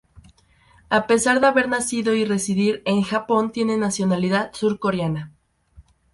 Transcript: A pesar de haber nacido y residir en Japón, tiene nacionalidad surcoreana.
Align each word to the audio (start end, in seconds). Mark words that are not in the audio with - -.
A 0.89 1.05
pesar 1.05 1.41
de 1.41 1.45
haber 1.45 1.69
nacido 1.69 2.15
y 2.15 2.25
residir 2.25 2.81
en 2.85 3.03
Japón, 3.03 3.51
tiene 3.51 3.77
nacionalidad 3.77 4.49
surcoreana. 4.51 5.31